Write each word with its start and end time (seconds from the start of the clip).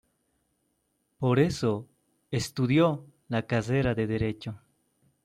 Por 1.19 1.37
eso, 1.37 1.87
estudió 2.31 3.05
la 3.27 3.45
carrera 3.45 3.93
de 3.93 4.07
Derecho. 4.07 4.59